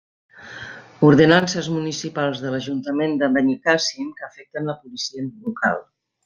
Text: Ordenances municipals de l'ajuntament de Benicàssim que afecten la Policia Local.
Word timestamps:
Ordenances 1.09 1.67
municipals 1.73 2.41
de 2.45 2.53
l'ajuntament 2.55 3.13
de 3.25 3.29
Benicàssim 3.37 4.09
que 4.19 4.27
afecten 4.29 4.71
la 4.73 4.77
Policia 4.87 5.29
Local. 5.29 5.79